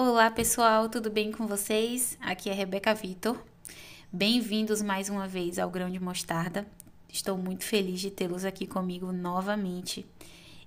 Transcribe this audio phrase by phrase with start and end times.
[0.00, 2.16] Olá pessoal, tudo bem com vocês?
[2.20, 3.36] Aqui é Rebeca Vitor.
[4.12, 6.64] Bem-vindos mais uma vez ao Grão de Mostarda.
[7.08, 10.06] Estou muito feliz de tê-los aqui comigo novamente.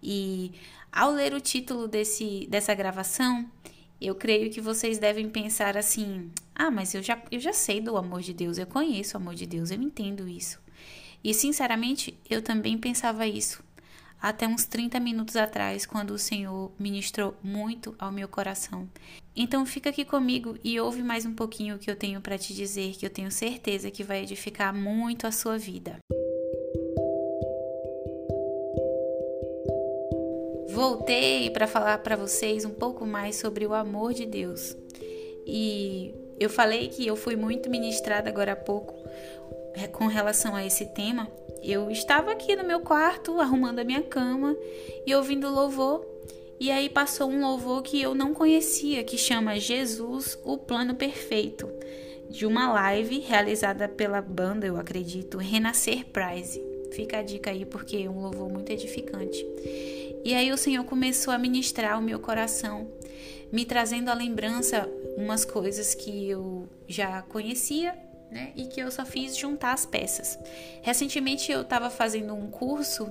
[0.00, 0.52] E
[0.92, 3.50] ao ler o título desse, dessa gravação,
[4.00, 7.96] eu creio que vocês devem pensar assim: ah, mas eu já, eu já sei do
[7.96, 10.60] amor de Deus, eu conheço o amor de Deus, eu entendo isso.
[11.24, 13.65] E sinceramente, eu também pensava isso
[14.20, 18.88] até uns 30 minutos atrás, quando o Senhor ministrou muito ao meu coração.
[19.34, 22.54] Então fica aqui comigo e ouve mais um pouquinho o que eu tenho para te
[22.54, 25.98] dizer, que eu tenho certeza que vai edificar muito a sua vida.
[30.70, 34.76] Voltei para falar para vocês um pouco mais sobre o amor de Deus.
[35.46, 38.94] E eu falei que eu fui muito ministrada agora há pouco
[39.74, 41.30] é, com relação a esse tema,
[41.62, 44.56] eu estava aqui no meu quarto arrumando a minha cama
[45.06, 46.06] e ouvindo louvor.
[46.58, 51.68] E aí passou um louvor que eu não conhecia, que chama Jesus, o Plano Perfeito,
[52.30, 56.62] de uma live realizada pela banda, eu acredito, Renascer Prize.
[56.92, 59.46] Fica a dica aí porque é um louvor muito edificante.
[60.24, 62.90] E aí o Senhor começou a ministrar o meu coração,
[63.52, 67.94] me trazendo à lembrança umas coisas que eu já conhecia
[68.30, 68.52] né?
[68.56, 70.38] E que eu só fiz juntar as peças.
[70.82, 73.08] Recentemente eu estava fazendo um curso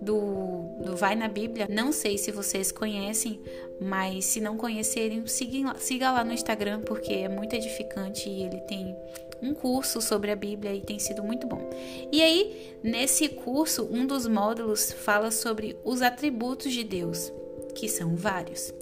[0.00, 1.66] do, do Vai na Bíblia.
[1.68, 3.40] Não sei se vocês conhecem,
[3.80, 8.60] mas se não conhecerem, siga, siga lá no Instagram porque é muito edificante e ele
[8.60, 8.96] tem
[9.42, 11.68] um curso sobre a Bíblia e tem sido muito bom.
[12.12, 17.32] E aí, nesse curso, um dos módulos fala sobre os atributos de Deus,
[17.74, 18.72] que são vários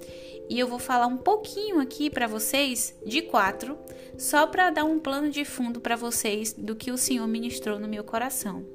[0.51, 3.79] e eu vou falar um pouquinho aqui para vocês de quatro,
[4.19, 7.87] só para dar um plano de fundo para vocês do que o Senhor ministrou no
[7.87, 8.67] meu coração.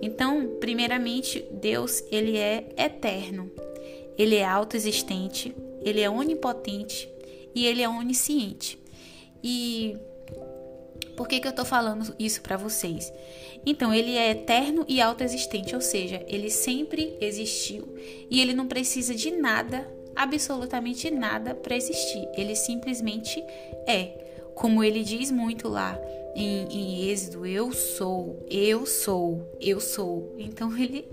[0.00, 3.52] Então, primeiramente, Deus, ele é eterno.
[4.16, 7.06] Ele é autoexistente, ele é onipotente
[7.54, 8.78] e ele é onisciente.
[9.44, 9.98] E
[11.18, 13.12] por que, que eu estou falando isso para vocês?
[13.66, 17.94] Então, ele é eterno e autoexistente, ou seja, ele sempre existiu
[18.30, 22.28] e ele não precisa de nada absolutamente nada para existir.
[22.34, 23.42] Ele simplesmente
[23.86, 24.26] é.
[24.54, 25.98] Como ele diz muito lá
[26.36, 30.34] em, em Êxodo, eu sou, eu sou, eu sou.
[30.38, 31.08] Então ele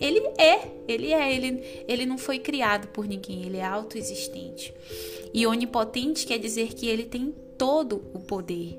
[0.00, 4.72] ele é, ele é, ele, ele não foi criado por ninguém, ele é autoexistente.
[5.34, 8.78] E onipotente quer dizer que ele tem todo o poder.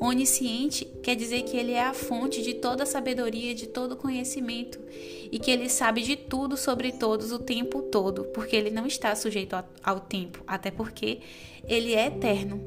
[0.00, 4.80] Onisciente quer dizer que ele é a fonte de toda a sabedoria, de todo conhecimento
[5.34, 9.16] e que ele sabe de tudo sobre todos o tempo todo, porque ele não está
[9.16, 11.18] sujeito ao tempo, até porque
[11.66, 12.60] ele é eterno.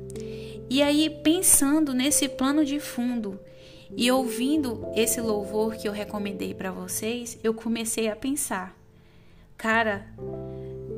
[0.69, 3.39] E aí, pensando nesse plano de fundo
[3.95, 8.77] e ouvindo esse louvor que eu recomendei para vocês, eu comecei a pensar:
[9.57, 10.05] cara,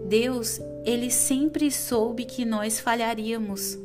[0.07, 3.77] Deus, ele sempre soube que nós falharíamos.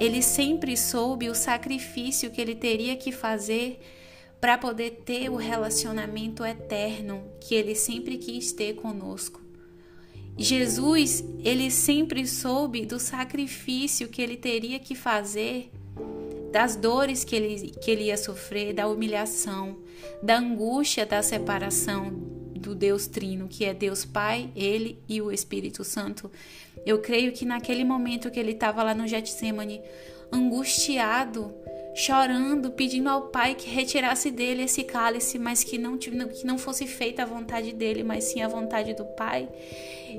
[0.00, 3.78] Ele sempre soube o sacrifício que ele teria que fazer
[4.40, 9.40] para poder ter o relacionamento eterno que ele sempre quis ter conosco.
[10.36, 15.70] Jesus, ele sempre soube do sacrifício que ele teria que fazer,
[16.52, 19.78] das dores que ele, que ele ia sofrer, da humilhação,
[20.22, 22.10] da angústia da separação,
[22.58, 26.30] do Deus Trino, que é Deus Pai, Ele e o Espírito Santo.
[26.84, 29.80] Eu creio que naquele momento que ele estava lá no Getsemane,
[30.32, 31.54] angustiado,
[31.98, 36.86] chorando, pedindo ao Pai que retirasse dele esse cálice, mas que não, que não fosse
[36.86, 39.48] feita a vontade dele, mas sim a vontade do Pai.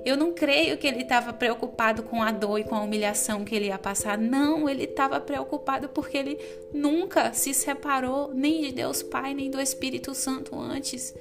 [0.06, 3.56] Eu não creio que ele estava preocupado com a dor e com a humilhação que
[3.56, 4.18] ele ia passar.
[4.18, 6.38] Não, ele estava preocupado porque ele
[6.74, 11.16] nunca se separou nem de Deus Pai, nem do Espírito Santo antes.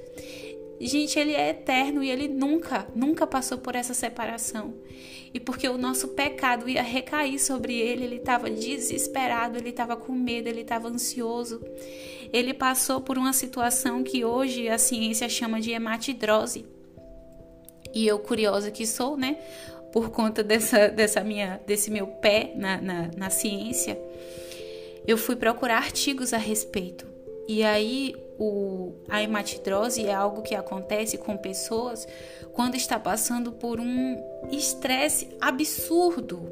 [0.79, 4.73] Gente, ele é eterno e ele nunca, nunca passou por essa separação.
[5.33, 10.13] E porque o nosso pecado ia recair sobre ele, ele estava desesperado, ele estava com
[10.13, 11.61] medo, ele estava ansioso.
[12.31, 16.65] Ele passou por uma situação que hoje a ciência chama de hematidrose.
[17.93, 19.37] E eu, curiosa que sou, né?
[19.91, 23.99] Por conta dessa, dessa minha, desse meu pé na, na, na ciência,
[25.05, 27.07] eu fui procurar artigos a respeito.
[27.49, 32.07] E aí o, a hematidrose é algo que acontece com pessoas
[32.53, 36.47] quando está passando por um estresse absurdo.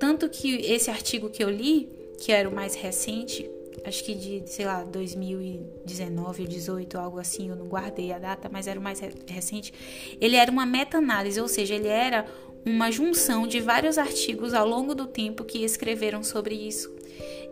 [0.00, 3.50] Tanto que esse artigo que eu li, que era o mais recente,
[3.84, 8.48] acho que de, sei lá, 2019 ou 18, algo assim, eu não guardei a data,
[8.50, 9.74] mas era o mais recente.
[10.18, 12.24] Ele era uma meta-análise, ou seja, ele era
[12.64, 16.96] uma junção de vários artigos ao longo do tempo que escreveram sobre isso.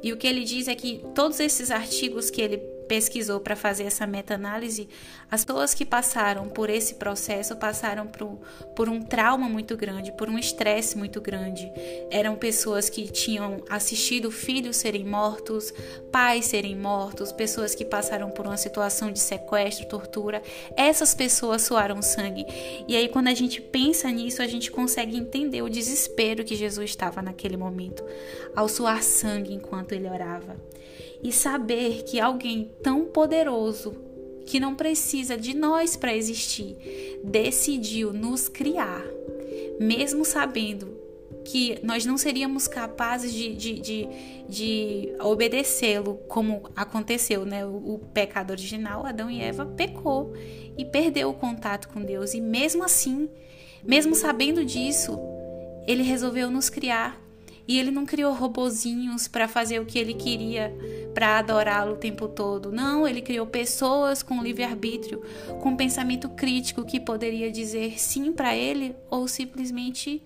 [0.03, 3.85] E o que ele diz é que todos esses artigos que ele pesquisou para fazer
[3.85, 4.89] essa meta-análise,
[5.31, 8.39] as pessoas que passaram por esse processo passaram por,
[8.75, 11.71] por um trauma muito grande, por um estresse muito grande.
[12.11, 15.73] Eram pessoas que tinham assistido filhos serem mortos,
[16.13, 20.43] pais serem mortos, pessoas que passaram por uma situação de sequestro, tortura.
[20.77, 22.47] Essas pessoas suaram sangue.
[22.87, 26.91] E aí, quando a gente pensa nisso, a gente consegue entender o desespero que Jesus
[26.91, 28.05] estava naquele momento,
[28.55, 30.57] ao suar sangue enquanto ele orava
[31.23, 33.95] e saber que alguém tão poderoso,
[34.47, 39.05] que não precisa de nós para existir, decidiu nos criar,
[39.81, 40.97] mesmo sabendo
[41.45, 44.09] que nós não seríamos capazes de, de, de,
[44.49, 47.65] de obedecê-lo, como aconteceu, né?
[47.65, 50.33] O, o pecado original, Adão e Eva, pecou
[50.77, 52.35] e perdeu o contato com Deus.
[52.35, 53.29] E mesmo assim,
[53.85, 55.19] mesmo sabendo disso,
[55.87, 57.21] ele resolveu nos criar
[57.69, 60.73] e ele não criou robozinhos para fazer o que ele queria,
[61.13, 62.71] para adorá-lo o tempo todo.
[62.71, 65.23] Não, ele criou pessoas com livre-arbítrio,
[65.61, 70.23] com pensamento crítico que poderia dizer sim para ele ou simplesmente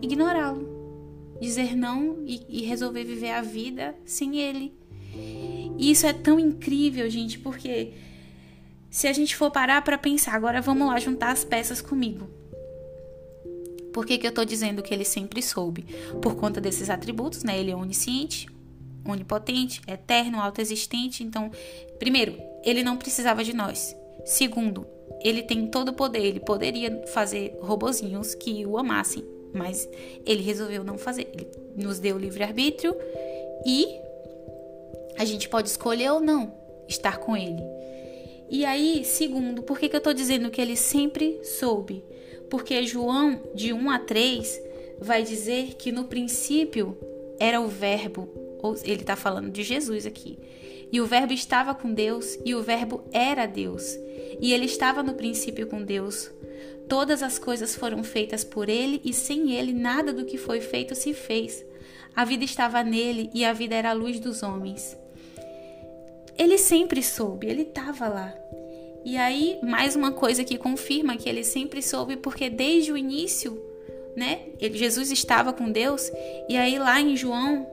[0.00, 1.38] ignorá-lo.
[1.40, 4.74] Dizer não e, e resolver viver a vida sem ele.
[5.78, 7.92] E isso é tão incrível, gente, porque
[8.90, 12.39] se a gente for parar para pensar, agora vamos lá juntar as peças comigo.
[13.92, 15.84] Por que, que eu estou dizendo que ele sempre soube?
[16.22, 17.58] Por conta desses atributos, né?
[17.58, 18.48] Ele é onisciente,
[19.04, 21.24] onipotente, eterno, autoexistente.
[21.24, 21.50] Então,
[21.98, 23.96] primeiro, ele não precisava de nós.
[24.24, 24.86] Segundo,
[25.22, 26.24] ele tem todo o poder.
[26.24, 29.88] Ele poderia fazer robozinhos que o amassem, mas
[30.24, 31.28] ele resolveu não fazer.
[31.32, 32.94] Ele nos deu livre-arbítrio
[33.66, 33.86] e
[35.18, 36.54] a gente pode escolher ou não
[36.88, 37.62] estar com ele.
[38.48, 42.02] E aí, segundo, por que, que eu estou dizendo que ele sempre soube?
[42.50, 44.62] Porque João, de 1 a 3,
[45.00, 46.98] vai dizer que no princípio
[47.38, 48.28] era o Verbo,
[48.60, 50.38] ou ele está falando de Jesus aqui.
[50.92, 53.96] E o Verbo estava com Deus, e o Verbo era Deus.
[54.40, 56.30] E ele estava no princípio com Deus.
[56.88, 60.94] Todas as coisas foram feitas por ele, e sem ele nada do que foi feito
[60.94, 61.64] se fez.
[62.14, 64.98] A vida estava nele, e a vida era a luz dos homens.
[66.36, 68.34] Ele sempre soube, ele estava lá.
[69.04, 73.60] E aí, mais uma coisa que confirma que ele sempre soube, porque desde o início,
[74.14, 76.10] né, ele, Jesus estava com Deus,
[76.48, 77.66] e aí lá em João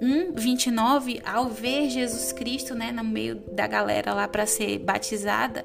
[0.00, 5.64] 1, 29, ao ver Jesus Cristo, né, no meio da galera lá para ser batizada,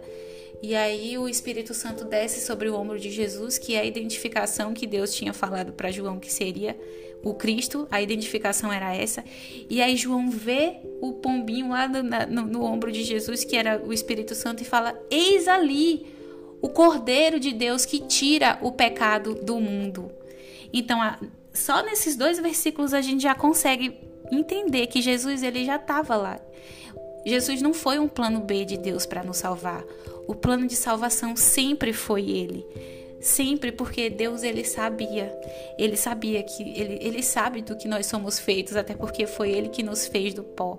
[0.62, 4.74] e aí o Espírito Santo desce sobre o ombro de Jesus, que é a identificação
[4.74, 6.76] que Deus tinha falado para João que seria
[7.24, 9.24] o Cristo, a identificação era essa.
[9.70, 13.82] E aí João vê o pombinho lá no, no, no ombro de Jesus, que era
[13.84, 16.06] o Espírito Santo, e fala: Eis ali
[16.62, 20.12] o Cordeiro de Deus que tira o pecado do mundo.
[20.72, 21.00] Então,
[21.54, 23.98] só nesses dois versículos a gente já consegue
[24.32, 26.40] entender que Jesus ele já estava lá.
[27.26, 29.84] Jesus não foi um plano B de Deus para nos salvar.
[30.28, 32.66] O plano de salvação sempre foi ele.
[33.20, 35.34] Sempre porque Deus ele sabia.
[35.78, 39.70] Ele sabia que ele, ele sabe do que nós somos feitos, até porque foi ele
[39.70, 40.78] que nos fez do pó.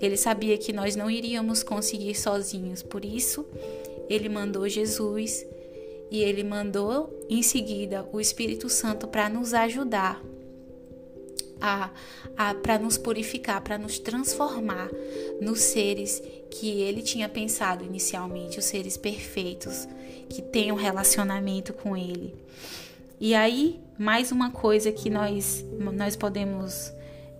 [0.00, 2.82] Ele sabia que nós não iríamos conseguir sozinhos.
[2.82, 3.46] Por isso,
[4.08, 5.46] ele mandou Jesus
[6.10, 10.22] e ele mandou em seguida o Espírito Santo para nos ajudar
[11.60, 11.90] a,
[12.36, 14.88] a para nos purificar, para nos transformar
[15.40, 19.86] nos seres que ele tinha pensado inicialmente, os seres perfeitos,
[20.28, 22.34] que têm um relacionamento com ele.
[23.20, 26.92] E aí, mais uma coisa que nós, nós podemos.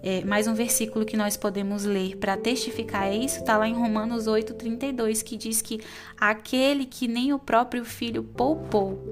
[0.02, 3.75] É, mais um versículo que nós podemos ler para testificar é isso, está lá em
[3.75, 5.80] Romanos 8,32, que diz que
[6.16, 9.02] aquele que nem o próprio filho poupou.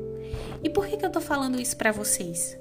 [0.62, 2.56] E por que, que eu estou falando isso para vocês?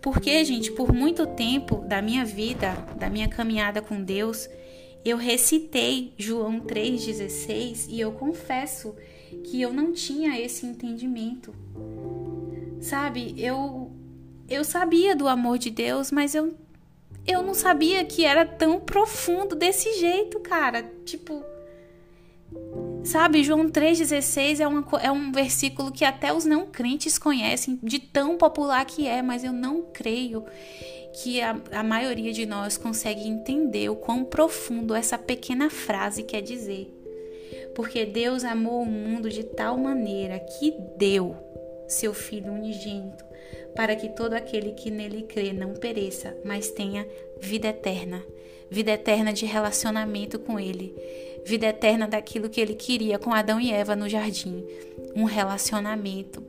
[0.00, 4.48] Porque, gente, por muito tempo da minha vida, da minha caminhada com Deus,
[5.04, 8.94] eu recitei João 3,16 e eu confesso
[9.44, 11.54] que eu não tinha esse entendimento.
[12.80, 13.90] Sabe, eu
[14.48, 16.54] eu sabia do amor de Deus, mas eu
[17.26, 20.82] eu não sabia que era tão profundo desse jeito, cara.
[21.04, 21.44] Tipo,
[23.04, 28.36] sabe, João 3,16 é, é um versículo que até os não crentes conhecem, de tão
[28.36, 30.44] popular que é, mas eu não creio
[31.22, 36.42] que a, a maioria de nós consegue entender o quão profundo essa pequena frase quer
[36.42, 36.94] dizer.
[37.74, 41.36] Porque Deus amou o mundo de tal maneira que deu
[41.86, 43.24] seu Filho unigênito,
[43.74, 47.06] para que todo aquele que nele crê não pereça, mas tenha
[47.40, 48.22] vida eterna.
[48.70, 50.94] Vida eterna de relacionamento com Ele.
[51.48, 54.62] Vida eterna daquilo que Ele queria com Adão e Eva no jardim.
[55.16, 56.42] Um relacionamento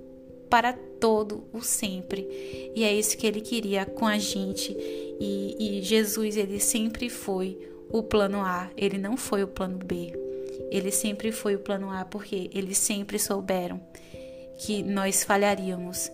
[0.50, 2.28] para todo o sempre.
[2.76, 4.76] E é isso que Ele queria com a gente.
[4.78, 7.58] E, e Jesus, Ele sempre foi
[7.90, 10.14] o plano A, ele não foi o plano B.
[10.70, 13.82] Ele sempre foi o plano A porque eles sempre souberam
[14.60, 16.12] que nós falharíamos.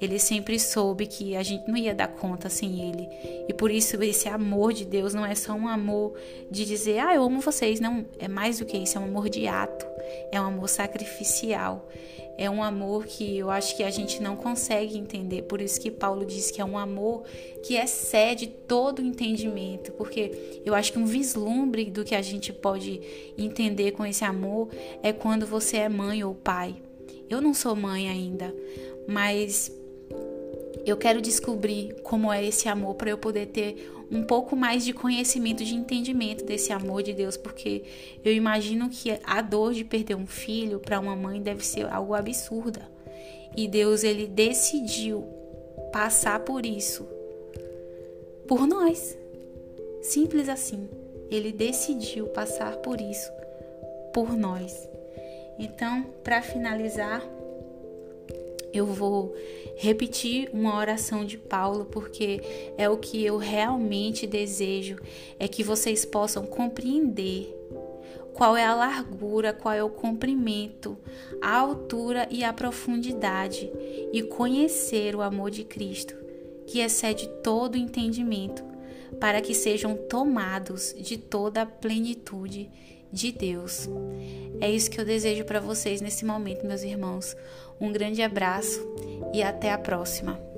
[0.00, 3.08] Ele sempre soube que a gente não ia dar conta sem ele.
[3.48, 6.14] E por isso esse amor de Deus não é só um amor
[6.50, 7.80] de dizer, ah, eu amo vocês.
[7.80, 9.86] Não, é mais do que isso, é um amor de ato.
[10.32, 11.88] É um amor sacrificial.
[12.36, 15.42] É um amor que eu acho que a gente não consegue entender.
[15.42, 17.22] Por isso que Paulo diz que é um amor
[17.62, 19.92] que excede todo o entendimento.
[19.92, 23.00] Porque eu acho que um vislumbre do que a gente pode
[23.38, 24.68] entender com esse amor
[25.02, 26.74] é quando você é mãe ou pai.
[27.30, 28.54] Eu não sou mãe ainda,
[29.06, 29.72] mas
[30.84, 34.92] eu quero descobrir como é esse amor para eu poder ter um pouco mais de
[34.92, 37.84] conhecimento, de entendimento desse amor de Deus, porque
[38.24, 42.14] eu imagino que a dor de perder um filho para uma mãe deve ser algo
[42.14, 42.88] absurda.
[43.56, 45.24] E Deus ele decidiu
[45.92, 47.06] passar por isso
[48.46, 49.16] por nós.
[50.02, 50.88] Simples assim.
[51.30, 53.30] Ele decidiu passar por isso
[54.12, 54.88] por nós.
[55.58, 57.22] Então, para finalizar,
[58.74, 59.34] eu vou
[59.76, 62.40] repetir uma oração de Paulo porque
[62.76, 64.98] é o que eu realmente desejo
[65.38, 67.54] é que vocês possam compreender
[68.34, 70.98] qual é a largura, qual é o comprimento,
[71.40, 73.70] a altura e a profundidade
[74.12, 76.16] e conhecer o amor de Cristo,
[76.66, 78.64] que excede todo entendimento,
[79.20, 82.68] para que sejam tomados de toda a plenitude
[83.14, 83.88] de Deus.
[84.60, 87.36] É isso que eu desejo para vocês nesse momento, meus irmãos.
[87.80, 88.80] Um grande abraço
[89.32, 90.53] e até a próxima.